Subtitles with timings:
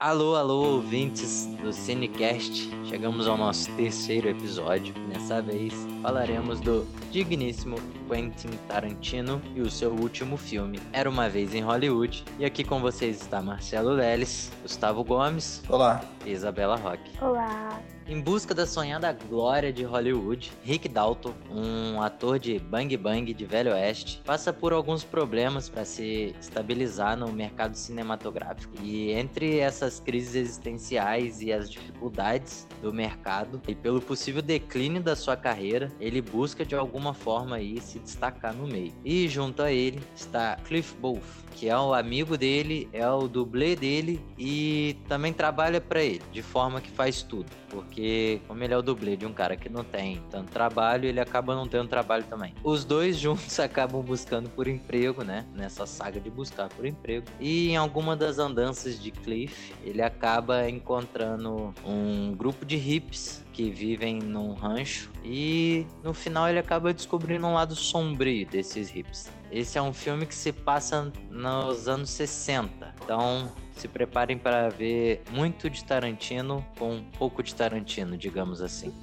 [0.00, 2.70] Alô, alô, ouvintes do Cinecast.
[2.84, 4.94] Chegamos ao nosso terceiro episódio.
[5.08, 7.74] Dessa vez falaremos do digníssimo
[8.08, 12.24] Quentin Tarantino e o seu último filme, Era uma Vez em Hollywood.
[12.38, 15.64] E aqui com vocês está Marcelo Leles, Gustavo Gomes.
[15.68, 16.00] Olá.
[16.24, 17.10] E Isabela Roque.
[17.20, 17.82] Olá.
[18.10, 23.44] Em busca da sonhada glória de Hollywood, Rick Dalton, um ator de Bang Bang de
[23.44, 28.72] Velho Oeste, passa por alguns problemas para se estabilizar no mercado cinematográfico.
[28.82, 35.14] E entre essas crises existenciais e as dificuldades do mercado e pelo possível declínio da
[35.14, 38.94] sua carreira, ele busca de alguma forma aí se destacar no meio.
[39.04, 41.20] E junto a ele está Cliff Booth,
[41.58, 46.40] que é o amigo dele, é o dublê dele e também trabalha para ele, de
[46.40, 49.82] forma que faz tudo, porque como ele é o dublê de um cara que não
[49.82, 52.54] tem tanto trabalho, ele acaba não tendo trabalho também.
[52.62, 55.44] Os dois juntos acabam buscando por emprego, né?
[55.52, 57.26] Nessa saga de buscar por emprego.
[57.40, 63.72] E em alguma das andanças de Cliff, ele acaba encontrando um grupo de hips que
[63.72, 69.28] vivem num rancho e no final ele acaba descobrindo um lado sombrio desses hips.
[69.50, 72.94] Esse é um filme que se passa nos anos 60.
[73.02, 78.94] Então, se preparem para ver muito de Tarantino com pouco de Tarantino, digamos assim.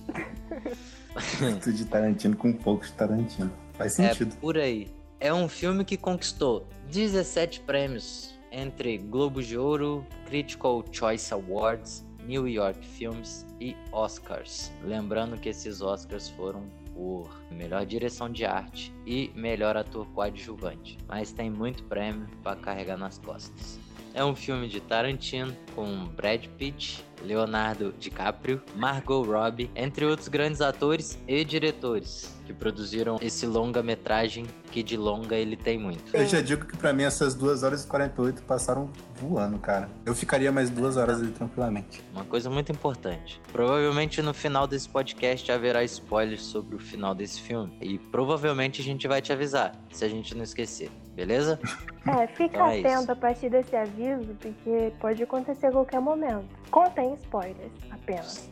[1.42, 3.52] muito de Tarantino com pouco de Tarantino.
[3.74, 4.36] Faz sentido.
[4.38, 4.88] É por aí.
[5.20, 12.48] É um filme que conquistou 17 prêmios entre Globos de Ouro, Critical Choice Awards, New
[12.48, 14.72] York Films e Oscars.
[14.84, 21.32] Lembrando que esses Oscars foram por melhor direção de arte e melhor ator coadjuvante, mas
[21.32, 23.80] tem muito prêmio para carregar nas costas.
[24.14, 30.62] É um filme de Tarantino com Brad Pitt, Leonardo DiCaprio, Margot Robbie, entre outros grandes
[30.62, 36.16] atores e diretores que produziram esse longa-metragem, que de longa ele tem muito.
[36.16, 39.90] Eu já digo que para mim essas 2 horas e 48 passaram voando, cara.
[40.06, 42.04] Eu ficaria mais duas horas ali tranquilamente.
[42.14, 43.42] Uma coisa muito importante.
[43.52, 47.76] Provavelmente no final desse podcast haverá spoilers sobre o final desse filme.
[47.82, 50.92] E provavelmente a gente vai te avisar, se a gente não esquecer.
[51.16, 51.60] Beleza?
[52.06, 53.12] É, fica então é atento isso.
[53.12, 56.46] a partir desse aviso, porque pode acontecer a qualquer momento.
[56.70, 58.50] Contém spoilers apenas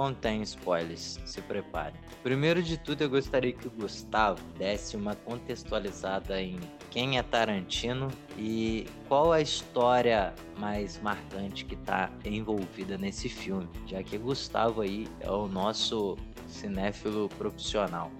[0.00, 1.92] contém spoilers, se prepare.
[2.22, 8.08] Primeiro de tudo, eu gostaria que o Gustavo desse uma contextualizada em quem é Tarantino
[8.38, 15.06] e qual a história mais marcante que está envolvida nesse filme, já que Gustavo aí
[15.20, 16.16] é o nosso
[16.46, 18.10] cinéfilo profissional.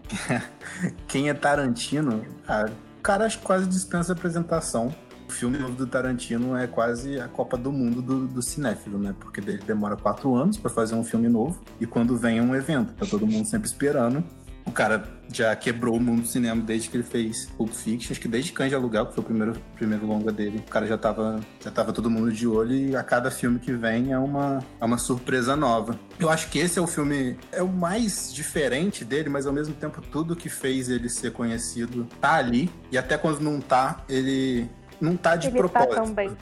[1.08, 2.26] quem é Tarantino?
[2.46, 2.68] Ah,
[3.00, 4.94] o cara quase dispensa apresentação
[5.26, 9.14] o filme novo do Tarantino é quase a Copa do Mundo do, do cinéfilo, né?
[9.18, 12.54] Porque ele demora quatro anos para fazer um filme novo e quando vem é um
[12.54, 14.24] evento, tá todo mundo sempre esperando.
[14.70, 18.20] O cara já quebrou o mundo do cinema desde que ele fez Pulp Fiction, acho
[18.20, 20.58] que desde Cães de Aluguel, que foi o primeiro, primeiro longa dele.
[20.58, 23.72] O cara já tava, já tava todo mundo de olho e a cada filme que
[23.72, 25.98] vem é uma, é uma surpresa nova.
[26.20, 29.74] Eu acho que esse é o filme, é o mais diferente dele, mas ao mesmo
[29.74, 32.70] tempo tudo que fez ele ser conhecido tá ali.
[32.92, 34.70] E até quando não tá, ele
[35.00, 35.94] não tá de Ele tá propósito.
[35.94, 36.36] Tá também.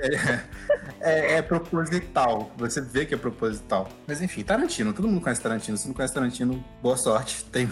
[0.00, 0.40] É,
[1.00, 2.50] é, é, proposital.
[2.56, 3.88] Você vê que é proposital.
[4.06, 4.92] Mas enfim, Tarantino.
[4.92, 5.76] Todo mundo conhece Tarantino.
[5.76, 7.44] Se não conhece Tarantino, boa sorte.
[7.46, 7.68] Tem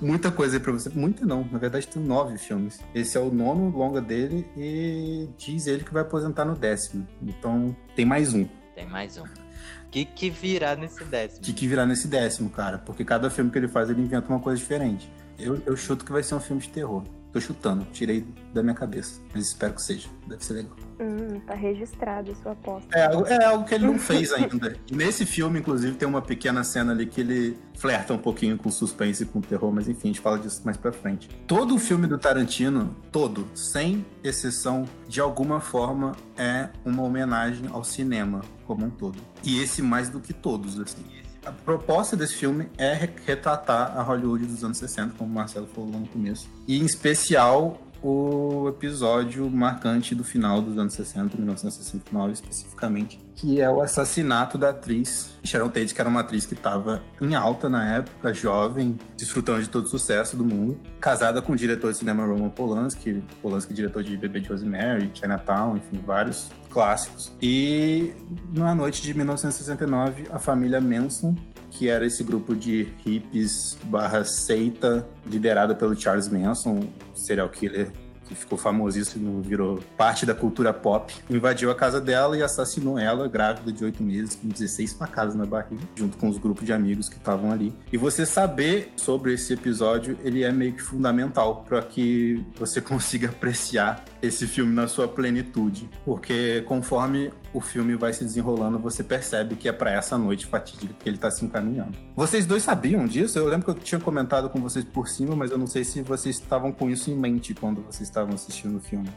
[0.00, 0.88] muita coisa aí pra você.
[0.90, 1.46] Muita não.
[1.50, 2.80] Na verdade, tem nove filmes.
[2.94, 7.06] Esse é o nono longa dele e diz ele que vai aposentar no décimo.
[7.22, 8.46] Então, tem mais um.
[8.74, 9.24] Tem mais um.
[9.24, 11.40] O que, que virá nesse décimo?
[11.40, 12.78] O que, que virá nesse décimo, cara?
[12.78, 15.10] Porque cada filme que ele faz, ele inventa uma coisa diferente.
[15.38, 17.04] Eu, eu chuto que vai ser um filme de terror.
[17.32, 19.20] Tô chutando, tirei da minha cabeça.
[19.34, 20.08] Mas espero que seja.
[20.26, 20.76] Deve ser legal.
[20.98, 22.88] Hum, tá registrado a sua aposta.
[22.96, 24.74] É algo, é algo que ele não fez ainda.
[24.90, 28.70] E nesse filme, inclusive, tem uma pequena cena ali que ele flerta um pouquinho com
[28.70, 31.28] suspense e com terror, mas enfim, a gente fala disso mais pra frente.
[31.46, 37.84] Todo o filme do Tarantino, todo, sem exceção, de alguma forma, é uma homenagem ao
[37.84, 39.18] cinema como um todo.
[39.44, 41.04] E esse mais do que todos, assim
[41.46, 45.90] a proposta desse filme é retratar a Hollywood dos anos 60, como o Marcelo falou
[45.90, 46.48] no começo.
[46.66, 53.70] E em especial o episódio marcante do final dos anos 60, 1969 especificamente, que é
[53.70, 57.96] o assassinato da atriz Sharon Tate, que era uma atriz que estava em alta na
[57.96, 62.24] época, jovem, desfrutando de todo o sucesso do mundo, casada com o diretor de cinema
[62.24, 67.32] Roman Polanski, Polanski diretor de Bebê de Rosemary, Chinatown, enfim, vários clássicos.
[67.40, 68.12] E
[68.54, 71.34] na noite de 1969, a família Manson
[71.76, 77.92] que era esse grupo de hippies barra seita liderada pelo Charles Manson, serial killer
[78.26, 83.28] que ficou famosíssimo, virou parte da cultura pop, invadiu a casa dela e assassinou ela,
[83.28, 87.08] grávida de oito meses, com 16 facadas na barriga, junto com os grupos de amigos
[87.08, 87.72] que estavam ali.
[87.92, 93.28] E você saber sobre esse episódio, ele é meio que fundamental para que você consiga
[93.28, 99.56] apreciar esse filme na sua plenitude, porque conforme o filme vai se desenrolando, você percebe
[99.56, 101.96] que é para essa noite fatídica que ele tá se encaminhando.
[102.14, 103.38] Vocês dois sabiam disso?
[103.38, 106.02] Eu lembro que eu tinha comentado com vocês por cima, mas eu não sei se
[106.02, 109.08] vocês estavam com isso em mente quando vocês estavam assistindo o filme.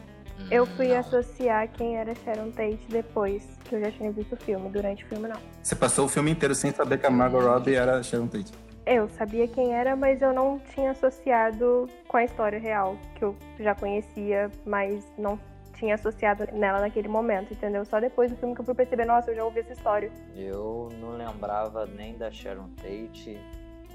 [0.50, 1.00] Eu fui não.
[1.00, 4.70] associar quem era Sharon Tate depois que eu já tinha visto o filme.
[4.70, 5.36] Durante o filme, não.
[5.62, 8.52] Você passou o filme inteiro sem saber que a Margot Robbie era Sharon Tate?
[8.86, 13.36] Eu sabia quem era, mas eu não tinha associado com a história real, que eu
[13.58, 15.38] já conhecia, mas não
[15.80, 17.84] tinha associado nela naquele momento, entendeu?
[17.86, 20.12] Só depois do filme que eu fui perceber, nossa, eu já ouvi essa história.
[20.36, 23.40] Eu não lembrava nem da Sharon Tate,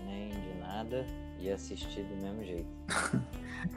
[0.03, 1.05] nem de nada,
[1.39, 2.67] e assisti do mesmo jeito.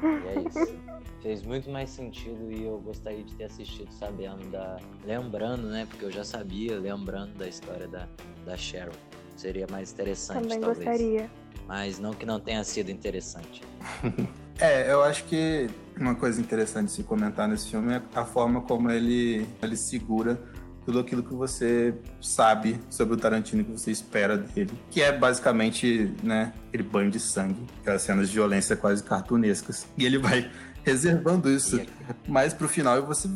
[0.03, 0.79] e é isso.
[1.21, 4.79] Fez muito mais sentido e eu gostaria de ter assistido sabendo da.
[5.05, 5.87] Lembrando, né?
[5.89, 8.09] Porque eu já sabia, lembrando da história da,
[8.47, 8.93] da Sharon.
[9.37, 10.89] Seria mais interessante, Também talvez.
[10.89, 11.31] gostaria.
[11.67, 13.63] Mas não que não tenha sido interessante.
[14.59, 15.69] é, eu acho que
[15.99, 20.41] uma coisa interessante de se comentar nesse filme é a forma como ele, ele segura
[20.85, 26.15] tudo aquilo que você sabe sobre o Tarantino que você espera dele, que é basicamente,
[26.23, 29.87] né, aquele banho de sangue, aquelas cenas de violência quase cartunescas.
[29.99, 30.51] E ele vai
[30.83, 31.79] reservando isso
[32.27, 33.29] mais pro final e você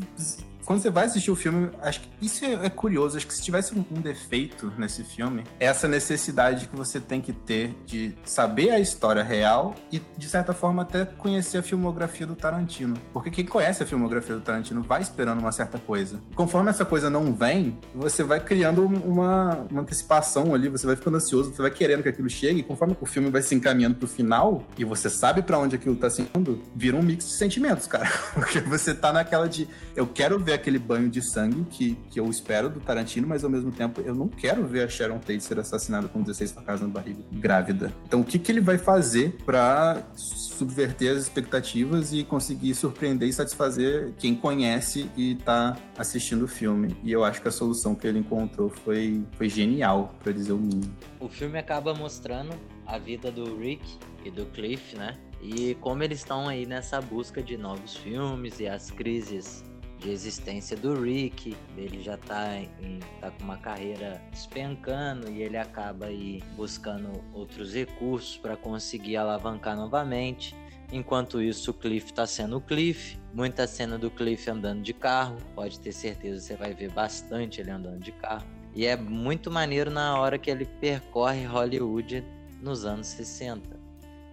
[0.64, 3.16] quando você vai assistir o filme, acho que isso é, curioso.
[3.16, 7.32] Acho que se tivesse um, defeito nesse filme, é essa necessidade que você tem que
[7.32, 12.34] ter de saber a história real e, de certa forma, até conhecer a filmografia do
[12.34, 12.96] Tarantino.
[13.12, 16.20] Porque quem conhece a filmografia do Tarantino vai esperando uma certa coisa.
[16.34, 21.16] Conforme essa coisa não vem, você vai criando uma, uma antecipação ali, você vai ficando
[21.16, 22.60] ansioso, você vai querendo que aquilo chegue.
[22.60, 25.96] E conforme o filme vai se encaminhando pro final e você sabe para onde aquilo
[25.96, 28.10] tá se indo, vira um mix de sentimentos, cara.
[28.34, 32.28] Porque você tá naquela de eu quero ver aquele banho de sangue que, que eu
[32.28, 35.58] espero do Tarantino, mas ao mesmo tempo eu não quero ver a Sharon Tate ser
[35.58, 37.92] assassinada com 16 facadas na barriga, grávida.
[38.06, 43.32] Então o que, que ele vai fazer para subverter as expectativas e conseguir surpreender e
[43.32, 46.96] satisfazer quem conhece e tá assistindo o filme?
[47.02, 50.58] E eu acho que a solução que ele encontrou foi, foi genial, para dizer o
[50.58, 50.94] mínimo.
[51.20, 52.52] O filme acaba mostrando
[52.86, 55.16] a vida do Rick e do Cliff, né?
[55.40, 59.64] E como eles estão aí nessa busca de novos filmes e as crises
[60.02, 65.56] de existência do Rick, ele já tá, em, tá com uma carreira despencando e ele
[65.56, 70.56] acaba aí buscando outros recursos para conseguir alavancar novamente.
[70.90, 73.18] Enquanto isso, o Cliff está sendo o Cliff.
[73.32, 75.38] Muita cena do Cliff andando de carro.
[75.54, 78.46] Pode ter certeza você vai ver bastante ele andando de carro.
[78.74, 82.24] E é muito maneiro na hora que ele percorre Hollywood
[82.60, 83.80] nos anos 60.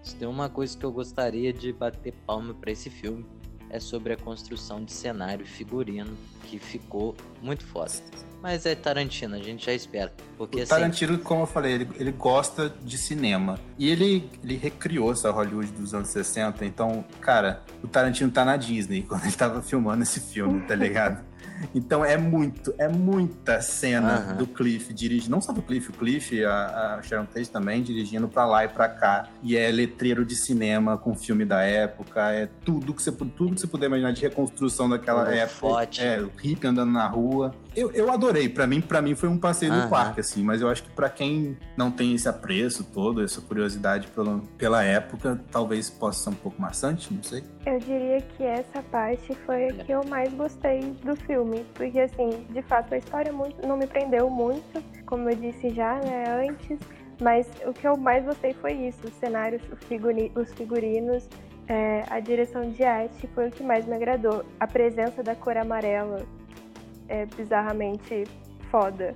[0.01, 3.25] Se tem uma coisa que eu gostaria de bater palma para esse filme
[3.69, 7.91] é sobre a construção de cenário figurino, que ficou muito foda.
[8.41, 10.13] Mas é Tarantino, a gente já espera.
[10.37, 11.23] Porque, o assim, Tarantino, assim...
[11.23, 13.59] como eu falei, ele, ele gosta de cinema.
[13.77, 16.65] E ele, ele recriou essa Hollywood dos anos 60.
[16.65, 21.28] Então, cara, o Tarantino tá na Disney quando ele tava filmando esse filme, tá ligado?
[21.73, 26.43] Então é muito, é muita cena do Cliff dirigindo, não só do Cliff, o Cliff,
[26.43, 29.29] a, a Sharon Tate também dirigindo para lá e para cá.
[29.43, 33.61] E é letreiro de cinema com filme da época, é tudo que você, tudo que
[33.61, 35.59] você puder imaginar de reconstrução daquela época.
[35.59, 36.01] Forte.
[36.01, 37.53] É, o hippie andando na rua.
[37.79, 40.67] Eu, eu adorei, para mim, para mim foi um passeio no parque, assim, mas eu
[40.67, 45.89] acho que para quem não tem esse apreço todo, essa curiosidade pela, pela época, talvez
[45.89, 47.41] possa ser um pouco maçante, não sei.
[47.65, 52.45] Eu diria que essa parte foi a que eu mais gostei do filme, porque assim,
[52.49, 56.77] de fato a história muito, não me prendeu muito, como eu disse já, né, antes,
[57.21, 61.29] mas o que eu mais gostei foi isso, os cenários, os figurinos,
[61.69, 64.43] é, a direção de arte foi o que mais me agradou.
[64.59, 66.25] A presença da cor amarela
[67.09, 68.23] é bizarramente
[68.71, 69.15] foda.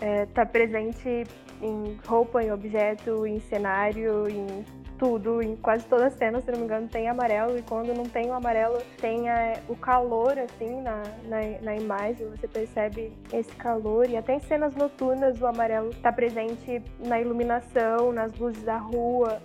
[0.00, 1.24] É, tá presente
[1.60, 4.64] em roupa, em objeto, em cenário, em
[5.02, 8.04] tudo, em quase toda a cena, se não me engano, tem amarelo, e quando não
[8.04, 13.50] tem o amarelo, tem a, o calor, assim, na, na, na, imagem, você percebe esse
[13.56, 18.76] calor, e até em cenas noturnas o amarelo está presente na iluminação, nas luzes da
[18.76, 19.42] rua,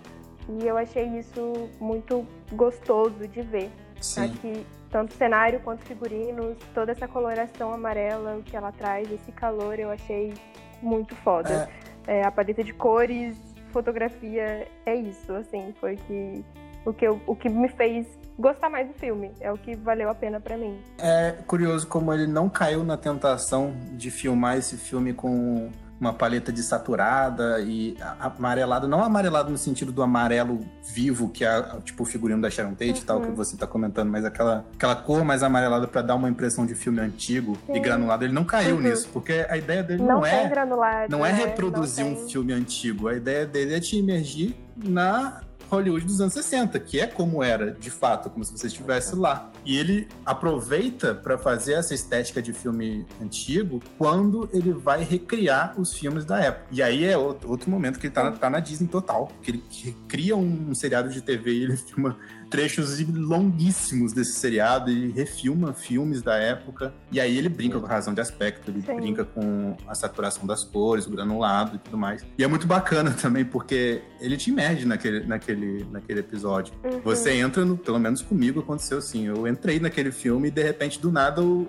[0.48, 3.70] e eu achei isso muito gostoso de ver.
[4.00, 4.26] Sim.
[4.26, 9.90] Aqui, tanto cenário quanto figurinos, toda essa coloração amarela que ela traz, esse calor, eu
[9.90, 10.32] achei
[10.82, 11.70] muito foda.
[12.06, 12.20] É.
[12.20, 13.36] É, a paleta de cores
[13.70, 16.44] fotografia é isso, assim, foi que
[16.84, 18.06] o que, eu, o que me fez
[18.38, 20.80] gostar mais do filme, é o que valeu a pena para mim.
[20.98, 26.52] É curioso como ele não caiu na tentação de filmar esse filme com uma paleta
[26.52, 32.06] de saturada e amarelado, não amarelado no sentido do amarelo vivo, que é tipo o
[32.06, 33.34] figurino da Sharon Tate e tal, que uhum.
[33.34, 37.00] você tá comentando, mas aquela, aquela cor mais amarelada para dar uma impressão de filme
[37.00, 37.74] antigo Sim.
[37.74, 38.82] e granulado, ele não caiu uhum.
[38.82, 41.38] nisso, porque a ideia dele não, não é granulado, não é né?
[41.46, 45.40] reproduzir não um filme antigo, a ideia dele é te imergir na
[45.70, 49.50] Hollywood dos anos 60, que é como era, de fato, como se você estivesse lá.
[49.64, 55.94] E ele aproveita para fazer essa estética de filme antigo quando ele vai recriar os
[55.94, 56.66] filmes da época.
[56.70, 59.64] E aí é outro momento que ele tá, tá na Disney total, que ele
[60.06, 62.16] cria um seriado de TV e ele filma
[62.48, 66.92] trechos longuíssimos desse seriado e refilma filmes da época.
[67.10, 68.96] E aí ele brinca com a razão de aspecto, ele Sim.
[68.96, 72.24] brinca com a saturação das cores, o granulado e tudo mais.
[72.38, 76.74] E é muito bacana também, porque ele te imerge naquele, naquele, naquele episódio.
[76.84, 77.00] Uhum.
[77.00, 81.00] Você entra, no, pelo menos comigo aconteceu assim, eu entrei naquele filme e de repente
[81.00, 81.66] do nada o,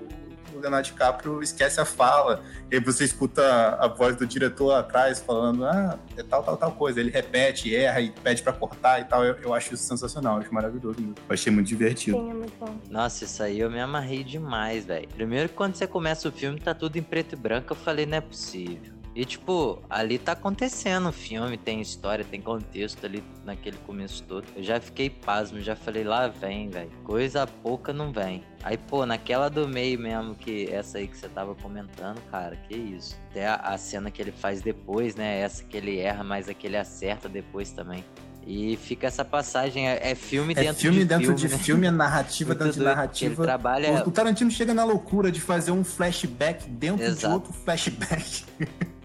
[0.59, 2.43] Leonardo DiCaprio esquece a fala.
[2.71, 6.71] E aí você escuta a voz do diretor atrás falando, ah, é tal, tal, tal
[6.74, 7.00] coisa.
[7.00, 9.24] Ele repete, erra e pede para cortar e tal.
[9.24, 10.98] Eu, eu, acho isso sensacional, eu acho maravilhoso.
[11.00, 12.17] Eu achei muito divertido.
[12.17, 12.77] Sim, é muito bom.
[12.89, 15.07] Nossa, isso aí eu me amarrei demais, velho.
[15.07, 17.71] Primeiro, quando você começa o filme, tá tudo em preto e branco.
[17.71, 18.99] Eu falei, não é possível.
[19.16, 24.46] E, tipo, ali tá acontecendo o filme, tem história, tem contexto ali naquele começo todo.
[24.56, 26.92] Eu já fiquei pasmo, já falei, lá vem, velho.
[27.04, 28.44] Coisa pouca não vem.
[28.63, 32.75] Aí, pô, naquela do meio mesmo, que essa aí que você tava comentando, cara, que
[32.75, 33.20] isso.
[33.32, 35.39] Até a, a cena que ele faz depois, né?
[35.39, 38.04] Essa que ele erra, mas a que ele acerta depois também.
[38.46, 41.58] E fica essa passagem, é, é filme é dentro filme de dentro filme, de né?
[41.58, 43.44] filme, é narrativa dentro de narrativa.
[43.44, 44.04] Trabalha...
[44.04, 47.28] O, o Tarantino chega na loucura de fazer um flashback dentro Exato.
[47.28, 48.46] de outro flashback.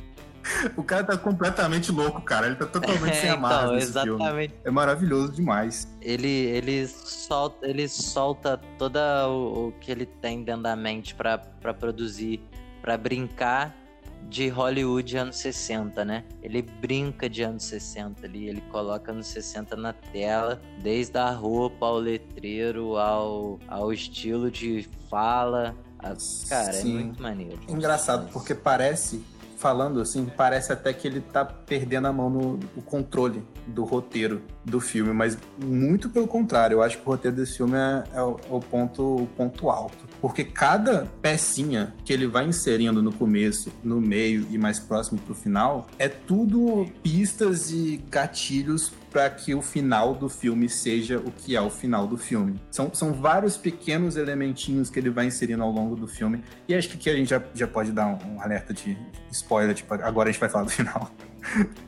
[0.76, 2.46] O cara tá completamente louco, cara.
[2.46, 4.50] Ele tá totalmente é, sem amarras então, exatamente.
[4.50, 4.62] Filme.
[4.64, 5.88] É maravilhoso demais.
[6.00, 11.38] Ele, ele, solta, ele solta todo o, o que ele tem dentro da mente para
[11.78, 12.40] produzir,
[12.80, 13.74] para brincar
[14.28, 16.24] de Hollywood anos 60, né?
[16.42, 21.86] Ele brinca de anos 60 ali, ele coloca anos 60 na tela, desde a roupa
[21.86, 25.76] ao letreiro, ao, ao estilo de fala.
[26.48, 26.90] Cara, é Sim.
[26.90, 27.60] é muito maneiro.
[27.68, 29.24] Engraçado, porque parece
[29.64, 34.78] falando assim, parece até que ele tá perdendo a mão no, controle do roteiro do
[34.78, 38.38] filme, mas muito pelo contrário, eu acho que o roteiro desse filme é, é, o,
[38.50, 40.04] é o, ponto, o ponto alto.
[40.20, 45.34] Porque cada pecinha que ele vai inserindo no começo, no meio e mais próximo pro
[45.34, 51.54] final, é tudo pistas e gatilhos para que o final do filme seja o que
[51.54, 52.60] é o final do filme.
[52.68, 56.42] São, são vários pequenos elementinhos que ele vai inserindo ao longo do filme.
[56.66, 58.98] E acho que aqui a gente já, já pode dar um, um alerta de
[59.30, 61.12] spoiler, tipo, agora a gente vai falar do final.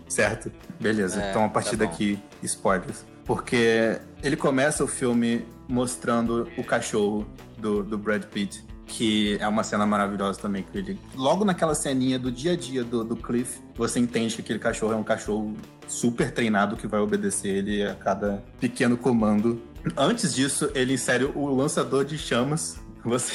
[0.08, 0.52] certo?
[0.80, 1.20] Beleza.
[1.20, 3.04] É, então a partir tá daqui, spoilers.
[3.24, 7.26] Porque ele começa o filme mostrando o cachorro
[7.58, 10.62] do, do Brad Pitt que é uma cena maravilhosa também.
[10.62, 14.42] Que ele, logo naquela ceninha do dia a dia do, do Cliff, você entende que
[14.42, 15.54] aquele cachorro é um cachorro
[15.86, 19.60] super treinado que vai obedecer ele a cada pequeno comando.
[19.96, 22.80] Antes disso, ele insere o lançador de chamas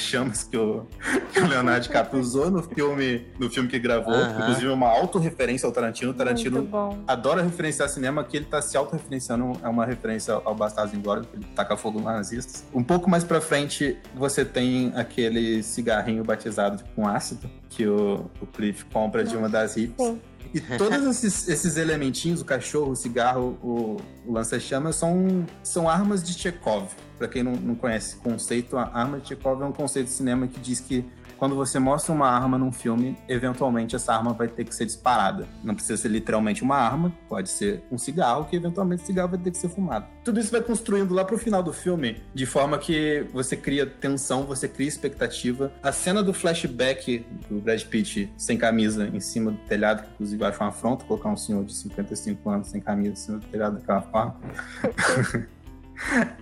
[0.00, 0.86] chamas que o,
[1.32, 4.14] que o Leonardo DiCaprio usou no filme, no filme que gravou.
[4.14, 6.10] Inclusive, é uma autorreferência ao Tarantino.
[6.10, 6.68] O Tarantino
[7.06, 9.52] adora referenciar cinema, que ele tá se autorreferenciando.
[9.62, 12.64] É uma referência ao Bastardos Inglórios, que ele taca fogo nos nazistas.
[12.72, 18.46] Um pouco mais pra frente, você tem aquele cigarrinho batizado com ácido, que o, o
[18.46, 20.06] Cliff compra de uma das hippies.
[20.06, 20.20] Sim.
[20.54, 26.22] E todos esses, esses, elementinhos, o cachorro, o cigarro, o, o lança-chamas, são, são armas
[26.22, 26.90] de Chekhov.
[27.18, 30.12] Para quem não, não conhece o conceito, a arma de Chekhov é um conceito de
[30.12, 31.04] cinema que diz que
[31.42, 35.48] quando você mostra uma arma num filme, eventualmente essa arma vai ter que ser disparada.
[35.64, 39.40] Não precisa ser literalmente uma arma, pode ser um cigarro, que eventualmente o cigarro vai
[39.40, 40.06] ter que ser fumado.
[40.22, 44.44] Tudo isso vai construindo lá pro final do filme, de forma que você cria tensão,
[44.44, 45.72] você cria expectativa.
[45.82, 50.44] A cena do flashback do Brad Pitt sem camisa em cima do telhado, que inclusive
[50.44, 53.46] eu acho uma afronta colocar um senhor de 55 anos sem camisa em cima do
[53.48, 54.36] telhado daquela forma.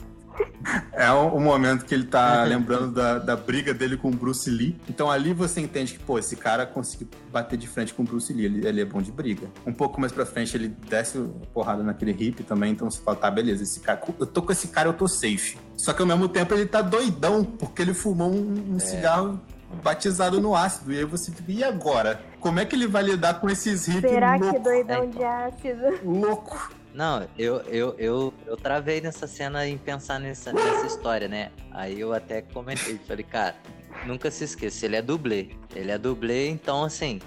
[0.92, 4.50] É o, o, momento que ele tá lembrando da, da briga dele com o Bruce
[4.50, 4.76] Lee.
[4.88, 8.32] Então ali você entende que, pô, esse cara conseguiu bater de frente com o Bruce
[8.32, 8.44] Lee.
[8.44, 9.48] Ele, ele é bom de briga.
[9.66, 11.18] Um pouco mais pra frente, ele desce
[11.54, 12.72] porrada naquele hip também.
[12.72, 14.00] Então você fala, tá, beleza, esse cara.
[14.18, 15.56] Eu tô com esse cara, eu tô safe.
[15.76, 18.80] Só que ao mesmo tempo ele tá doidão, porque ele fumou um, um é.
[18.80, 19.40] cigarro
[19.82, 20.92] batizado no ácido.
[20.92, 22.20] E aí você fica, e agora?
[22.40, 24.54] Como é que ele vai lidar com esses hippies Será louco?
[24.54, 26.00] que doidão de ácido?
[26.04, 26.79] Louco.
[26.92, 31.50] Não, eu, eu, eu, eu travei nessa cena em pensar nessa, nessa história, né?
[31.70, 33.54] Aí eu até comentei, falei, cara,
[34.06, 35.50] nunca se esqueça, ele é dublê.
[35.74, 37.20] Ele é dublê, então assim,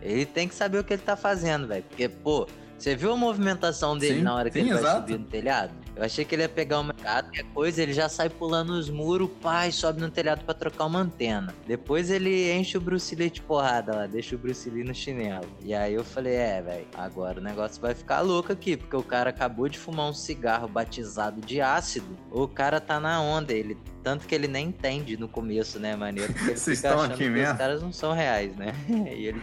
[0.00, 1.82] ele tem que saber o que ele tá fazendo, velho.
[1.88, 2.46] Porque, pô,
[2.78, 5.74] você viu a movimentação dele sim, na hora que sim, ele vai subir no telhado?
[5.98, 9.28] Eu achei que ele ia pegar uma qualquer coisa, ele já sai pulando os muros,
[9.42, 11.52] pai, sobe no telhado para trocar uma antena.
[11.66, 15.48] Depois ele enche o Bruce Lee de porrada lá, deixa o Bruce Lee no chinelo.
[15.60, 19.02] E aí eu falei, é, velho, agora o negócio vai ficar louco aqui, porque o
[19.02, 22.16] cara acabou de fumar um cigarro batizado de ácido.
[22.30, 23.76] O cara tá na onda, ele
[24.08, 26.32] Tanto que ele nem entende no começo, né, maneiro?
[26.56, 27.52] Vocês estão aqui mesmo?
[27.52, 28.72] os caras não são reais, né?
[28.88, 29.42] E ele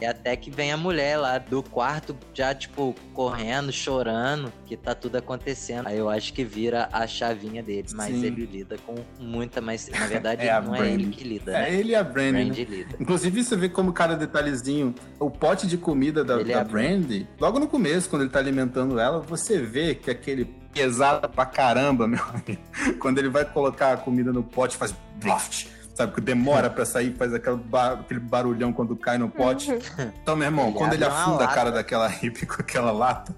[0.00, 4.96] E até que vem a mulher lá do quarto, já, tipo, correndo, chorando, que tá
[4.96, 5.86] tudo acontecendo.
[5.86, 7.86] Aí eu acho que vira a chavinha dele.
[7.94, 8.24] Mas Sim.
[8.24, 9.88] ele lida com muita mais.
[9.88, 11.74] Na verdade, É não é ele que lida, É né?
[11.74, 12.44] ele e a Brandy, né?
[12.46, 12.96] Brandy lida.
[12.98, 17.28] Inclusive, você vê como cada detalhezinho, o pote de comida da, Ele da é Brandy,
[17.38, 22.06] logo no começo, quando ele tá alimentando ela, você vê que aquele pesado pra caramba,
[22.08, 22.62] meu amigo,
[22.98, 25.68] quando ele vai colocar a comida no pote, faz bloft.
[25.94, 29.70] Sabe, que demora pra sair, faz aquele, ba- aquele barulhão quando cai no pote.
[29.70, 29.78] Uhum.
[30.22, 33.36] Então, meu irmão, Ele quando ele afunda a cara daquela hippie com aquela lata,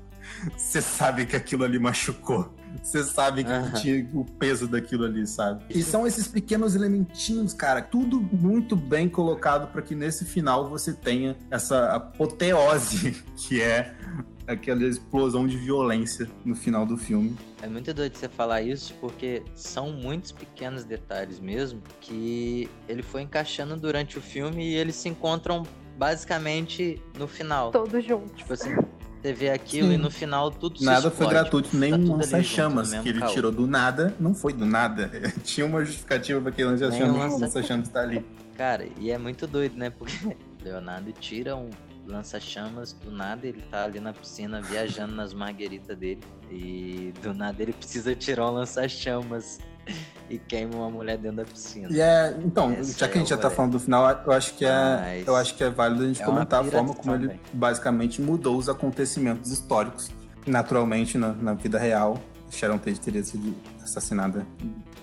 [0.57, 2.55] você sabe que aquilo ali machucou.
[2.81, 3.73] Você sabe que Aham.
[3.73, 5.65] tinha o peso daquilo ali, sabe?
[5.69, 10.93] E são esses pequenos elementinhos, cara, tudo muito bem colocado para que nesse final você
[10.93, 13.93] tenha essa apoteose que é
[14.47, 17.37] aquela explosão de violência no final do filme.
[17.63, 23.23] É muito doido você falar isso, porque são muitos pequenos detalhes mesmo que ele foi
[23.23, 25.63] encaixando durante o filme e eles se encontram
[25.97, 27.71] basicamente no final.
[27.71, 28.37] Todos juntos.
[28.37, 28.75] Tipo assim,
[29.23, 29.95] você vê aquilo Sim.
[29.95, 33.51] e no final tudo se Nada foi gratuito, nem Tá um lança-chamas que ele tirou
[33.51, 35.11] do nada, não foi do nada.
[35.43, 38.25] Tinha uma justificativa para aquele lança-chamas, lança- o lança-chamas tá ali.
[38.57, 39.91] Cara, e é muito doido, né?
[39.91, 41.71] Porque Leonardo tira um
[42.07, 46.21] lança-chamas do nada, ele tá ali na piscina viajando nas margueritas dele.
[46.51, 49.59] E do nada ele precisa tirar um lança-chamas
[50.31, 51.89] e queima uma mulher dentro da piscina.
[51.91, 54.33] E é, então, Essa já que a gente é já tá falando do final, eu
[54.33, 56.95] acho que é, Mas eu acho que é válido a gente é comentar a forma
[56.95, 57.41] como ele velho.
[57.53, 60.11] basicamente mudou os acontecimentos históricos.
[60.47, 62.19] Naturalmente, na, na vida real,
[62.51, 64.47] Sharon Tate teria sido assassinada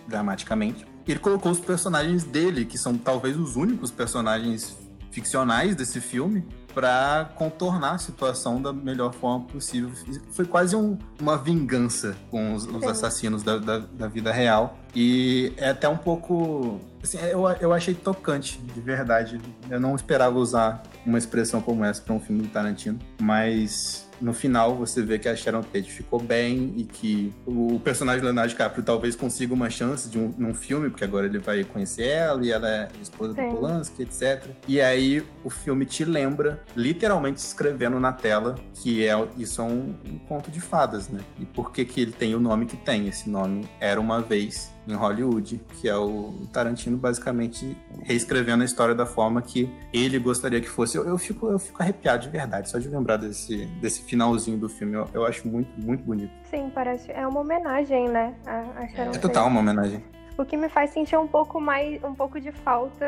[0.07, 0.85] dramaticamente.
[1.07, 4.77] Ele colocou os personagens dele, que são talvez os únicos personagens
[5.11, 9.89] ficcionais desse filme, para contornar a situação da melhor forma possível.
[10.31, 12.87] Foi quase um- uma vingança com os, os Sim.
[12.89, 14.77] assassinos da, da- da vida real.
[14.95, 16.79] E é até um pouco.
[17.03, 19.39] Assim, eu, eu achei tocante, de verdade.
[19.69, 24.33] Eu não esperava usar uma expressão como essa para um filme do Tarantino, mas no
[24.33, 28.83] final você vê que a Sharon Tate ficou bem e que o personagem Leonardo DiCaprio
[28.83, 32.51] talvez consiga uma chance de um, num filme, porque agora ele vai conhecer ela e
[32.51, 33.49] ela é esposa do Sim.
[33.49, 34.45] Polanski, etc.
[34.67, 39.95] E aí o filme te lembra, literalmente escrevendo na tela, que é, isso é um,
[40.05, 41.21] um conto de fadas, né?
[41.39, 43.07] E por que que ele tem o nome que tem?
[43.07, 48.95] Esse nome era uma vez em Hollywood, que é o Tarantino basicamente reescrevendo a história
[48.95, 50.97] da forma que ele gostaria que fosse.
[50.97, 54.69] Eu, eu fico, eu fico arrepiado de verdade, só de lembrar desse, desse finalzinho do
[54.69, 54.95] filme.
[54.95, 56.31] Eu, eu acho muito, muito bonito.
[56.49, 57.11] Sim, parece.
[57.11, 58.35] É uma homenagem, né?
[58.45, 60.03] A, a É total uma homenagem.
[60.37, 63.05] O que me faz sentir um pouco mais, um pouco de falta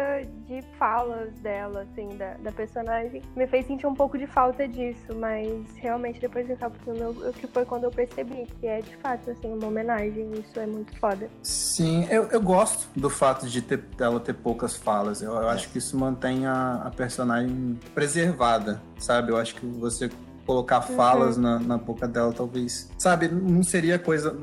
[0.48, 3.22] de falas dela, assim, da, da personagem.
[3.36, 7.66] Me fez sentir um pouco de falta disso, mas realmente depois acaba o que foi
[7.66, 10.32] quando eu percebi que é de fato, assim, uma homenagem.
[10.34, 11.30] Isso é muito foda.
[11.42, 15.22] Sim, eu, eu gosto do fato de ter, dela ter poucas falas.
[15.22, 19.32] Eu, eu acho que isso mantém a, a personagem preservada, sabe?
[19.32, 20.10] Eu acho que você
[20.46, 22.90] colocar falas na, na boca dela, talvez.
[22.98, 24.38] Sabe, não seria coisa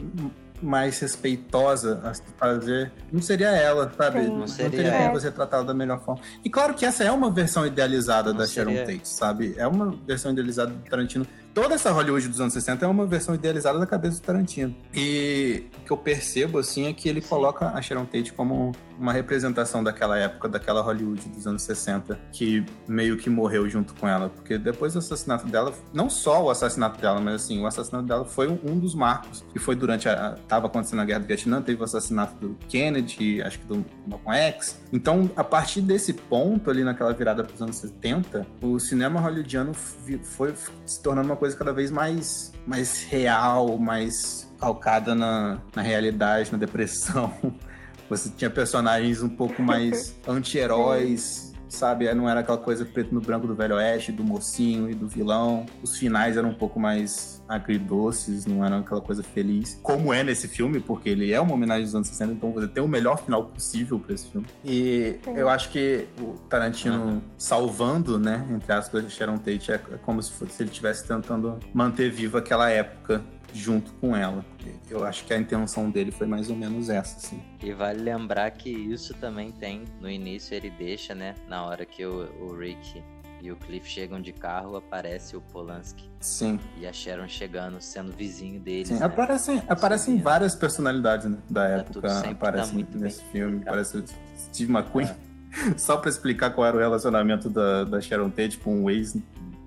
[0.62, 2.92] mais respeitosa a se fazer.
[3.12, 4.20] Não seria ela, sabe?
[4.23, 4.29] Sim.
[4.29, 5.12] Não, Não seria seria como ela.
[5.20, 6.20] você tratá-la da melhor forma.
[6.44, 8.87] E claro que essa é uma versão idealizada Não da Sharon seria.
[8.87, 9.55] Tate, sabe?
[9.57, 11.27] É uma versão idealizada do Tarantino.
[11.53, 14.75] Toda essa Hollywood dos anos 60 é uma versão idealizada da cabeça do Tarantino.
[14.95, 19.13] E o que eu percebo, assim, é que ele coloca a Sharon Tate como uma
[19.13, 24.29] representação daquela época, daquela Hollywood dos anos 60, que meio que morreu junto com ela.
[24.29, 28.25] Porque depois do assassinato dela, não só o assassinato dela, mas assim, o assassinato dela
[28.25, 29.45] foi um, dos marcos.
[29.53, 30.39] Que foi durante a.
[30.47, 34.39] Tava acontecendo a guerra do Vietnã, teve o assassinato do Kennedy, acho que do Malcolm
[34.39, 34.81] X.
[34.93, 39.73] Então, a partir desse ponto ali naquela virada para os anos 70, o cinema hollywoodiano
[39.75, 46.53] foi se tornando uma coisa cada vez mais, mais real, mais calcada na, na realidade,
[46.53, 47.33] na depressão.
[48.11, 52.12] Você tinha personagens um pouco mais anti-heróis, sabe?
[52.14, 55.64] Não era aquela coisa preto no branco do Velho Oeste, do mocinho e do vilão.
[55.83, 59.78] Os finais eram um pouco mais agridoces, não eram aquela coisa feliz.
[59.83, 62.83] Como é nesse filme, porque ele é uma homenagem dos anos 60, então você tem
[62.83, 64.46] o melhor final possível para esse filme.
[64.64, 65.35] E Sim.
[65.35, 70.52] eu acho que o Tarantino salvando, né, entre aspas, Sharon Tate, é como se, fosse,
[70.52, 73.22] se ele estivesse tentando manter viva aquela época
[73.55, 74.45] junto com ela.
[74.89, 77.43] Eu acho que a intenção dele foi mais ou menos essa, assim.
[77.63, 79.85] E vale lembrar que isso também tem.
[80.01, 81.35] No início ele deixa, né?
[81.49, 83.03] Na hora que o, o Rick
[83.43, 86.61] e o Cliff chegam de carro, aparece o Polanski Sim.
[86.77, 88.89] e a Sharon chegando, sendo vizinho deles.
[88.89, 89.07] Sim, né?
[89.07, 92.01] aparecem, aparecem várias personalidades né, da Tá época.
[92.09, 93.63] tá aparecem bem nesse filme.
[93.63, 94.05] Aparece o
[94.37, 95.09] Steve McQueen.
[95.77, 99.17] Só pra explicar qual era o relacionamento da, da Sharon Tate com o ex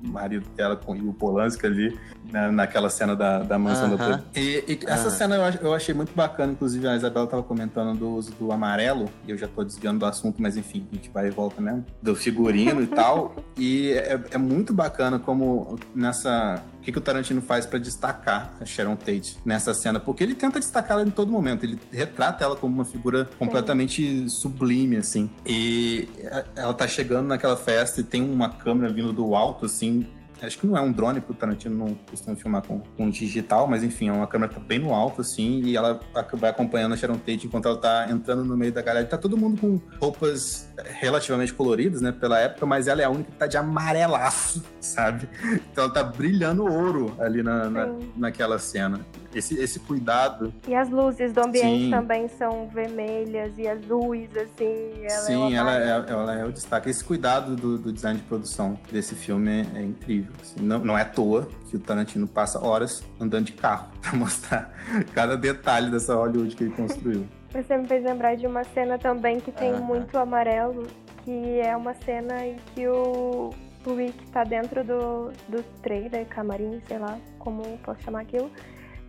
[0.04, 1.98] marido dela com o Polanski ali,
[2.34, 3.98] né, naquela cena da, da mansão Aham.
[3.98, 5.10] da E, e essa Aham.
[5.12, 9.08] cena eu, eu achei muito bacana, inclusive a Isabela tava comentando do uso do amarelo,
[9.28, 11.86] e eu já tô desviando do assunto, mas enfim, a gente vai e volta mesmo,
[12.02, 13.36] do figurino e tal.
[13.56, 16.60] E é, é muito bacana como nessa.
[16.80, 20.00] O que, que o Tarantino faz pra destacar a Sharon Tate nessa cena?
[20.00, 21.64] Porque ele tenta destacar ela em todo momento.
[21.64, 25.30] Ele retrata ela como uma figura completamente sublime, assim.
[25.46, 30.08] E é, ela tá chegando naquela festa e tem uma câmera vindo do alto, assim.
[30.46, 33.68] Acho que não é um drone, porque o Tarantino não costuma filmar com, com digital,
[33.68, 36.00] mas enfim, é uma câmera que tá bem no alto, assim, e ela
[36.34, 39.06] vai acompanhando a Sharon Tate enquanto ela tá entrando no meio da galera.
[39.06, 43.32] Tá todo mundo com roupas relativamente coloridas, né, pela época, mas ela é a única
[43.32, 45.28] que tá de amarelaço, sabe?
[45.72, 49.00] Então ela tá brilhando ouro ali na, na- naquela cena.
[49.34, 51.90] Esse, esse cuidado E as luzes do ambiente Sim.
[51.92, 54.92] também são vermelhas e azuis, assim.
[55.02, 56.90] Ela Sim, é ela é, ela é o destaque.
[56.90, 60.34] Esse cuidado do, do design de produção desse filme é, é incrível.
[60.42, 60.62] assim.
[60.62, 64.74] não, não é à toa que o Tarantino passa horas andando de carro pra mostrar
[65.14, 67.26] cada detalhe dessa Hollywood que ele construiu.
[67.54, 70.88] Você me fez lembrar de uma cena também que tem muito amarelo,
[71.24, 73.52] que é uma cena em que o,
[73.86, 78.50] Rick tá dentro do, do trailer, camarim, sei lá como posso chamar aquilo,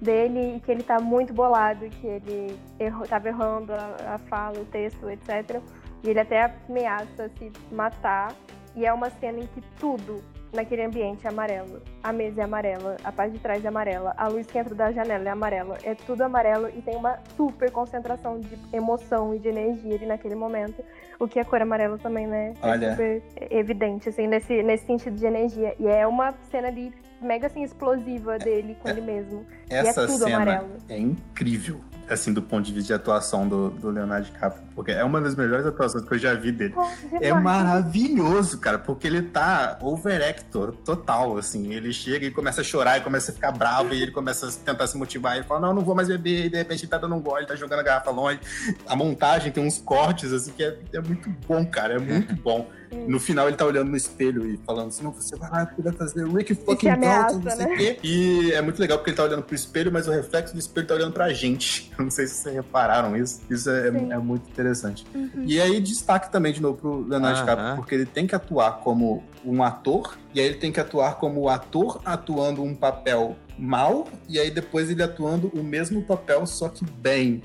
[0.04, 4.60] dele, e que ele tá muito bolado, que ele errou, tava errando a, a fala,
[4.60, 5.60] o texto, etc.
[6.04, 8.32] E ele até ameaça se matar.
[8.76, 10.22] E é uma cena em que tudo
[10.54, 11.82] naquele ambiente é amarelo.
[12.02, 14.92] A mesa é amarela, a parte de trás é amarela, a luz que entra da
[14.92, 15.78] janela é amarela.
[15.82, 20.34] É tudo amarelo e tem uma super concentração de emoção e de energia ali naquele
[20.34, 20.82] momento.
[21.18, 22.54] O que a cor amarela também, né?
[22.62, 22.90] É Olha.
[22.90, 25.74] super evidente, assim, nesse, nesse sentido de energia.
[25.78, 26.92] E é uma cena ali
[27.24, 29.46] mega, assim, explosiva dele com ele mesmo.
[29.68, 30.70] Essa e é tudo cena amarelo.
[30.88, 35.02] é incrível, assim, do ponto de vista de atuação do, do Leonardo DiCaprio, porque é
[35.02, 36.74] uma das melhores atuações que eu já vi dele.
[36.74, 36.86] Pô,
[37.20, 41.72] É maravilhoso, cara, porque ele tá overactor total, assim.
[41.72, 44.52] Ele chega e começa a chorar e começa a ficar bravo e ele começa a
[44.52, 46.46] tentar se motivar e fala: Não, não vou mais beber.
[46.46, 48.40] E de repente ele tá dando um gole, tá jogando a garrafa longe.
[48.86, 51.94] A montagem tem uns cortes, assim, que é, é muito bom, cara.
[51.94, 52.68] É muito bom.
[53.08, 55.92] No final ele tá olhando no espelho e falando assim: Não, você vai lá, cuida
[55.92, 57.76] fazer Rick fucking ameaça, Dalton, não sei o né?
[57.76, 57.98] quê.
[58.02, 60.86] E é muito legal porque ele tá olhando pro espelho, mas o reflexo do espelho
[60.86, 61.92] tá olhando pra gente.
[61.98, 63.40] Eu não sei se vocês repararam isso.
[63.50, 64.12] Isso é, Sim.
[64.12, 65.04] é muito interessante.
[65.14, 65.44] Uhum.
[65.46, 67.40] E aí destaque também de novo pro Leonardo.
[67.40, 71.16] DiCaprio, porque ele tem que atuar como um ator, e aí ele tem que atuar
[71.16, 76.46] como o ator atuando um papel mal, e aí depois ele atuando o mesmo papel,
[76.46, 77.42] só que bem.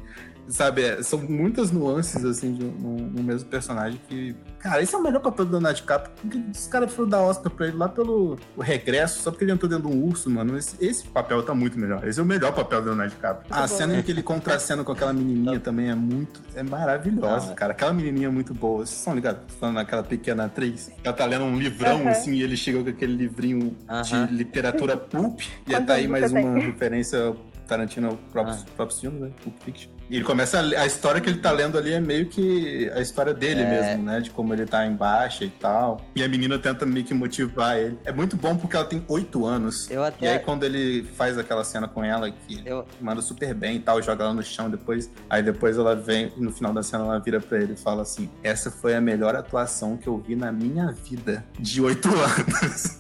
[0.47, 4.35] Sabe, é, são muitas nuances, assim, de um- no mesmo personagem que...
[4.59, 6.13] Cara, esse é o melhor papel do Leonardo DiCaprio.
[6.21, 9.53] porque Os caras foram dar Oscar pra ele lá pelo o regresso, só porque ele
[9.53, 10.57] entrou dentro de um urso, mano.
[10.57, 12.05] Esse, esse papel tá muito melhor.
[12.05, 13.47] Esse é o melhor papel do Leonardo DiCaprio.
[13.53, 13.99] A bom, cena né?
[13.99, 16.41] em que ele contracena com aquela menininha também é muito...
[16.53, 17.55] É maravilhosa, Ah, é.
[17.55, 17.71] cara.
[17.71, 18.85] Aquela menininha é muito boa.
[18.85, 19.41] Vocês estão ligados?
[19.59, 20.91] Falando naquela pequena atriz.
[21.03, 25.39] Ela tá lendo um livrão, assim, e ele chega com aquele livrinho de literatura pulp.
[25.65, 27.33] e tá aí mais uma referência
[27.65, 28.65] Tarantino, próprio, Ah.
[28.75, 29.29] próprio filme, né?
[29.43, 29.91] Pulp Fiction.
[30.09, 32.99] E ele começa a, a história que ele tá lendo ali é meio que a
[32.99, 33.69] história dele É.
[33.69, 34.19] mesmo, né?
[34.19, 36.01] De como ele tá em baixa e tal.
[36.15, 37.97] E a menina tenta meio que motivar ele.
[38.03, 39.89] É muito bom porque ela tem oito anos.
[39.89, 40.39] Eu E aí, até.
[40.39, 44.23] quando ele faz aquela cena com ela, que Eu, manda super bem e tal, joga
[44.23, 45.09] ela no chão depois.
[45.29, 48.01] Aí depois ela vem, e no final da cena ela vira pra ele e fala
[48.01, 52.99] assim: Essa foi a melhor atuação que eu vi na minha vida de oito anos.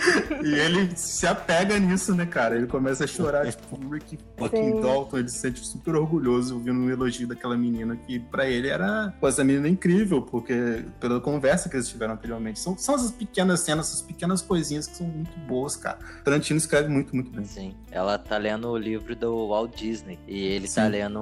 [0.44, 2.56] e ele se apega nisso, né, cara?
[2.56, 4.80] Ele começa a chorar, tipo, Rick fucking.
[4.80, 5.18] Dalton.
[5.18, 9.28] Ele se sente super orgulhoso ouvindo um elogio daquela menina que pra ele era, pô,
[9.28, 12.58] essa menina é incrível, porque pela conversa que eles tiveram anteriormente.
[12.60, 15.98] São, são essas pequenas cenas, essas pequenas coisinhas que são muito boas, cara.
[16.24, 17.44] Tarantino escreve muito, muito bem.
[17.44, 17.74] sim.
[17.90, 20.18] Ela tá lendo o livro do Walt Disney.
[20.28, 20.90] E ele tá Sim.
[20.92, 21.20] lendo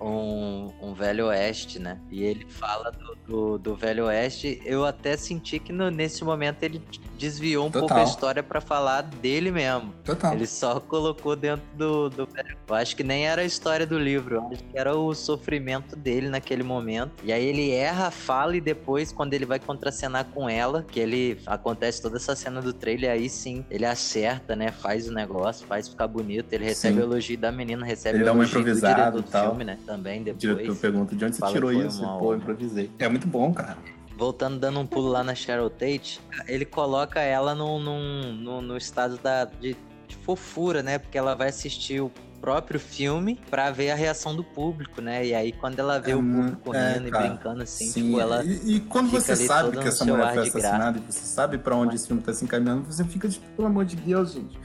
[0.00, 1.98] um, um Velho Oeste, né?
[2.10, 4.60] E ele fala do, do, do Velho Oeste.
[4.64, 6.82] Eu até senti que no- nesse momento ele
[7.18, 8.04] desviou um pouco Total.
[8.04, 9.92] a história pra falar dele mesmo.
[10.04, 10.34] Total.
[10.34, 12.28] Ele só colocou dentro do, do.
[12.68, 15.96] Eu acho que nem era a história do livro, eu acho que era o sofrimento
[15.96, 17.12] dele naquele momento.
[17.24, 21.38] E aí ele erra fala e depois, quando ele vai contracenar com ela, que ele
[21.46, 24.70] acontece toda essa cena do trailer, aí sim ele acerta, né?
[24.70, 26.52] Faz o negócio, faz ficar bonito.
[26.52, 27.00] Ele recebe Sim.
[27.00, 29.48] o elogio da menina, recebe Ele o dá uma elogio do diretor do tal.
[29.48, 29.78] filme, né?
[29.86, 30.40] Também O depois.
[30.40, 32.02] diretor pergunta de onde você tirou isso?
[32.18, 32.90] Pô, improvisei.
[32.98, 33.76] É muito bom, cara.
[34.20, 38.76] Voltando, dando um pulo lá na Cheryl Tate, ele coloca ela num, num- no, no
[38.76, 39.74] estado da, de,
[40.06, 40.98] de fofura, né?
[40.98, 45.24] Porque ela vai assistir o próprio filme pra ver a reação do público, né?
[45.26, 47.28] E aí, quando ela vê É o público é, rindo e cara.
[47.28, 48.44] brincando assim, Sim, tipo, ela.
[48.44, 51.56] e, e quando fica você sabe que no essa mulher foi assassinada e você sabe
[51.56, 54.58] pra onde esse filme tá se encaminhando, você fica tipo, pelo amor de Deus, gente.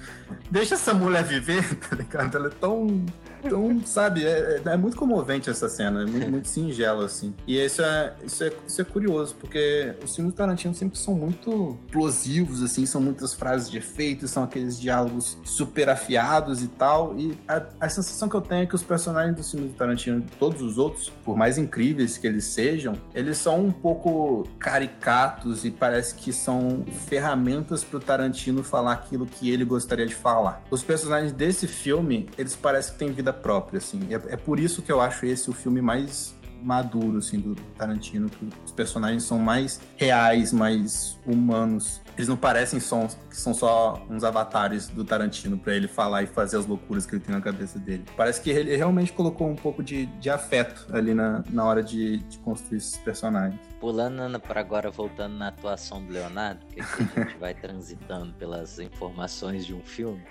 [0.51, 2.35] Deixa essa mulher viver, tá ligado?
[2.35, 3.05] Ela é tão
[3.45, 7.34] Então, sabe, é, é, é muito comovente essa cena, é muito, muito singelo, assim.
[7.45, 11.13] E isso é, isso, é, isso é curioso, porque os filmes do Tarantino sempre são
[11.13, 17.15] muito explosivos, assim, são muitas frases de efeito, são aqueles diálogos super afiados e tal.
[17.17, 20.23] E a, a sensação que eu tenho é que os personagens dos filmes do Tarantino,
[20.39, 25.71] todos os outros, por mais incríveis que eles sejam, eles são um pouco caricatos e
[25.71, 30.63] parece que são ferramentas pro Tarantino falar aquilo que ele gostaria de falar.
[30.71, 34.07] Os personagens desse filme, eles parecem que têm vida própria, assim.
[34.09, 38.27] É, é por isso que eu acho esse o filme mais maduro, assim, do Tarantino,
[38.29, 42.01] que os personagens são mais reais, mais humanos.
[42.17, 46.27] Eles não parecem sons que são só uns avatares do Tarantino para ele falar e
[46.27, 48.03] fazer as loucuras que ele tem na cabeça dele.
[48.17, 52.17] Parece que ele realmente colocou um pouco de, de afeto ali na, na hora de,
[52.17, 53.59] de construir esses personagens.
[53.79, 59.65] Pulando para agora, voltando na atuação do Leonardo, que a gente vai transitando pelas informações
[59.65, 60.23] de um filme.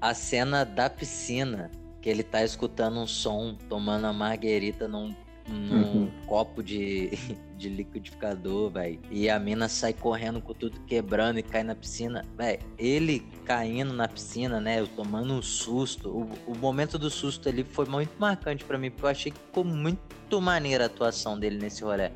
[0.00, 1.70] A cena da piscina,
[2.00, 5.14] que ele tá escutando um som, tomando a marguerita num
[5.48, 6.10] num uhum.
[6.26, 7.10] copo de,
[7.56, 9.00] de liquidificador, velho.
[9.10, 12.24] E a mina sai correndo com tudo quebrando e cai na piscina.
[12.36, 14.80] Velho, ele caindo na piscina, né?
[14.80, 16.10] Eu tomando um susto.
[16.10, 19.38] O, o momento do susto ali foi muito marcante para mim, porque eu achei que
[19.38, 22.10] ficou muito maneira a atuação dele nesse rolê.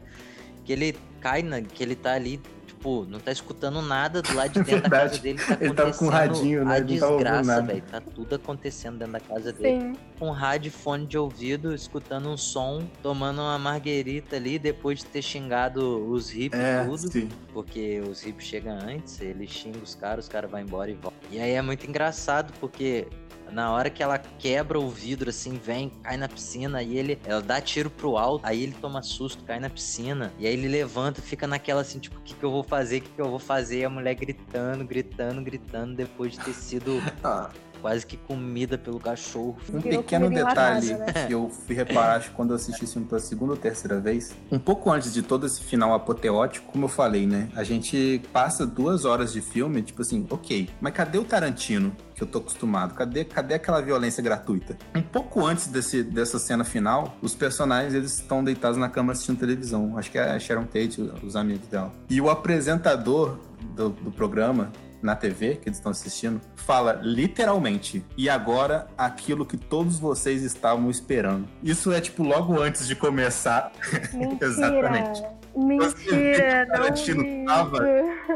[0.64, 2.40] Que ele cai, na, que ele tá ali
[2.83, 5.38] tipo, não tá escutando nada do lado de dentro da casa dele.
[5.38, 6.77] Tá ele tava com radinho, né?
[6.77, 7.83] A desgraça, velho.
[7.83, 9.81] Tá tudo acontecendo dentro da casa dele.
[9.81, 9.97] Sim.
[10.18, 15.23] Com rádio, fone de ouvido, escutando um som, tomando uma marguerita ali, depois de ter
[15.23, 17.12] xingado os hippies é, tudo.
[17.12, 17.29] Sim.
[17.53, 21.12] Porque os hippies chegam antes, ele xinga os caras, os caras vão embora e voltam.
[21.31, 23.07] E aí é muito engraçado, porque
[23.53, 27.41] na hora que ela quebra o vidro, assim, vem, cai na piscina, e ele, ela
[27.41, 31.21] dá tiro pro alto, aí ele toma susto, cai na piscina, e aí ele levanta,
[31.21, 33.38] fica naquela assim, tipo, o que, que eu vou fazer, o que, que eu vou
[33.38, 33.81] fazer?
[33.81, 36.93] E a mulher gritando, gritando, gritando, depois de ter sido.
[37.25, 37.51] Ah
[37.83, 39.59] quase que comida pelo cachorro.
[39.75, 41.27] Um pequeno detalhe né?
[41.27, 44.35] que eu fui reparar acho, quando eu assisti esse filme pela segunda ou terceira vez,
[44.51, 47.49] um pouco antes de todo esse final apoteótico, como eu falei, né?
[47.57, 51.92] A gente passa duas horas de filme, tipo assim, ok, mas cadê o Tarantino?
[52.14, 52.95] que eu tô acostumado?
[52.95, 54.77] Cadê, cadê aquela violência gratuita?
[54.95, 59.38] Um pouco antes desse, dessa cena final, os personagens eles estão deitados na cama assistindo
[59.38, 59.97] televisão.
[59.99, 61.92] Acho que é a Sharon Tate, os amigos dela.
[62.09, 63.38] E o apresentador
[63.75, 64.71] do, do programa,
[65.03, 70.88] na TV que eles estão assistindo, fala literalmente, e agora aquilo que todos vocês estavam
[70.91, 71.49] esperando.
[71.62, 73.73] Isso é tipo logo antes de começar.
[74.41, 75.23] Exatamente.
[75.55, 77.87] Mentira, Tarantino tava,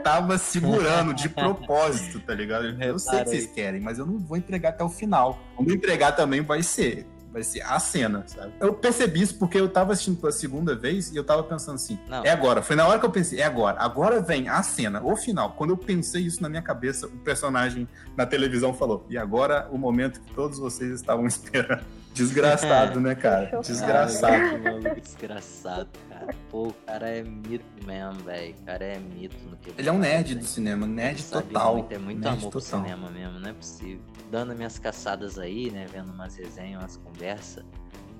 [0.05, 2.67] tava segurando de propósito, tá ligado?
[2.83, 5.39] Eu sei que vocês querem, mas eu não vou entregar até o final.
[5.57, 8.55] Quando entregar também vai ser vai ser a cena, sabe?
[8.59, 11.99] Eu percebi isso porque eu tava assistindo pela segunda vez e eu tava pensando assim,
[12.09, 12.25] Não.
[12.25, 12.62] é agora.
[12.62, 13.79] Foi na hora que eu pensei, é agora.
[13.79, 15.53] Agora vem a cena, o final.
[15.53, 19.77] Quando eu pensei isso na minha cabeça, o personagem na televisão falou, e agora o
[19.77, 21.85] momento que todos vocês estavam esperando.
[22.17, 23.61] Desgraçado, né, cara?
[23.61, 24.59] Desgraçado.
[24.65, 26.35] maluco desgraçado, cara.
[26.51, 28.55] Pô, o cara é mito mesmo, velho.
[28.55, 31.75] O cara é mito no que ele é um nerd do cinema, nerd total.
[31.75, 32.51] Muito, é muito nerd amor total.
[32.51, 34.01] pro cinema mesmo, não é possível.
[34.31, 37.65] Dando minhas caçadas aí, né, vendo umas resenhas, umas conversas,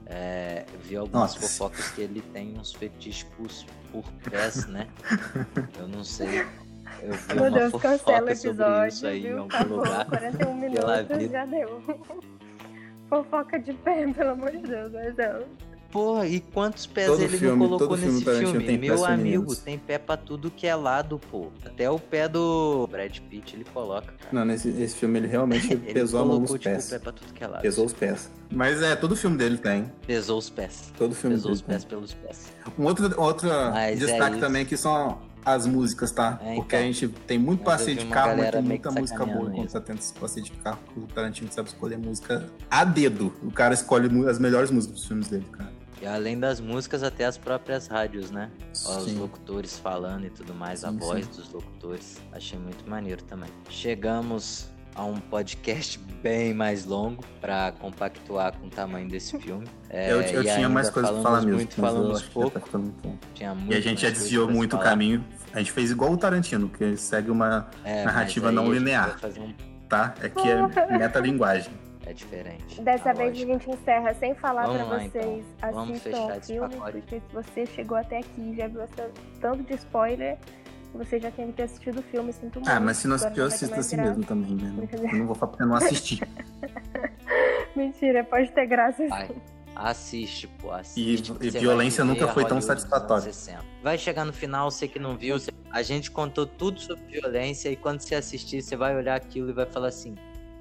[0.05, 1.41] é, vi algumas Nossa.
[1.41, 3.49] fofocas que ele tem uns fetiches por,
[3.91, 4.89] por pés, né?
[5.79, 6.47] Eu não sei.
[7.03, 9.31] Eu vi Meu uma Deus, cancela o episódio, isso aí viu?
[9.31, 10.07] em algum Acabou, lugar.
[10.07, 11.83] 41 minutos, já deu.
[13.09, 15.45] Fofoca de pé, pelo amor de Deus, mas não.
[15.91, 18.47] Porra, e quantos pés todo ele filme, não colocou nesse filme?
[18.65, 18.79] filme?
[18.79, 21.49] Meu amigo, tem pé pra tudo que é lado, pô.
[21.65, 24.29] Até o pé do Brad Pitt ele coloca, cara.
[24.33, 26.91] Não, nesse esse filme ele realmente ele pesou colocou, a mão nos tipo, pés.
[26.91, 27.63] pé pra tudo que é lado.
[27.63, 28.31] Pesou os pés.
[28.51, 29.91] Mas é, todo filme dele tem.
[30.07, 30.93] Pesou os pés.
[30.99, 31.89] Todo filme Pesou os pés tem.
[31.89, 32.53] pelos pés.
[32.79, 36.41] Um outro, outro é destaque é também que são as músicas, tá?
[36.43, 36.93] É, Porque a então.
[36.93, 39.99] gente tem muito passeio de carro, mas tem muita música boa quando você tá tendo
[40.01, 40.81] esse passeio de carro.
[40.97, 43.33] O Tarantino sabe escolher música a dedo.
[43.45, 45.73] O cara escolhe as melhores músicas dos filmes dele, cara.
[46.03, 48.51] E além das músicas, até as próprias rádios, né?
[48.73, 51.31] Os locutores falando e tudo mais, sim, a voz sim.
[51.31, 52.17] dos locutores.
[52.33, 53.49] Achei muito maneiro também.
[53.71, 59.67] Chegamos a um podcast bem mais longo para compactuar com o tamanho desse filme.
[59.91, 61.57] É, eu, eu tinha mais coisas para falar mesmo.
[61.57, 62.59] Muito, falamos pouco.
[62.59, 62.81] Tá
[63.35, 65.23] tinha muito e a gente já desviou muito o caminho.
[65.53, 69.19] A gente fez igual o Tarantino, que segue uma é, narrativa não linear.
[69.39, 69.55] Um...
[69.89, 70.15] Tá?
[70.21, 70.67] É que é
[70.99, 71.73] metalinguagem.
[72.07, 72.81] É diferente.
[72.81, 73.51] Dessa vez lógica.
[73.51, 75.83] a gente encerra sem falar para vocês então.
[75.83, 78.81] assistam o filme, porque se você chegou até aqui e já viu
[79.41, 80.39] tanto de spoiler,
[80.97, 82.69] você já tem que ter assistido o filme, sinto muito.
[82.69, 84.89] Ah, mas se não assistiu, eu assisto assim mesmo também, né?
[85.13, 86.21] Eu não vou falar porque eu não assisti.
[87.77, 89.29] Mentira, pode ter graça Vai.
[89.77, 91.35] Assiste, pô, assiste.
[91.39, 93.31] E, e violência nunca foi tão satisfatória.
[93.83, 95.37] Vai chegar no final, você que não viu,
[95.71, 99.53] a gente contou tudo sobre violência e quando você assistir, você vai olhar aquilo e
[99.53, 100.15] vai falar assim: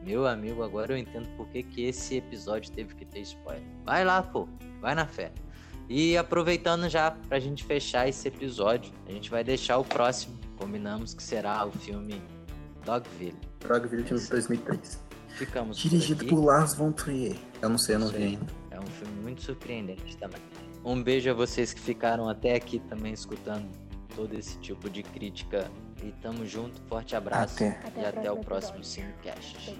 [0.03, 3.63] Meu amigo, agora eu entendo por que, que esse episódio teve que ter spoiler.
[3.85, 4.49] Vai lá, pô.
[4.81, 5.31] Vai na fé.
[5.87, 10.37] E aproveitando já pra gente fechar esse episódio, a gente vai deixar o próximo.
[10.57, 12.21] Combinamos que será o filme
[12.83, 13.37] Dogville.
[13.67, 15.03] Dogville de 2003.
[15.29, 16.45] Ficamos Dirigido por, por.
[16.45, 17.35] Lars von Trier.
[17.61, 18.45] Eu não sei, eu não vi ainda.
[18.71, 20.41] É um filme muito surpreendente também.
[20.83, 23.67] Um beijo a vocês que ficaram até aqui também escutando
[24.15, 25.69] todo esse tipo de crítica.
[26.03, 27.79] E tamo junto, forte abraço Até.
[27.85, 28.83] Até e o até o próximo.
[28.83, 29.75] Cinecast.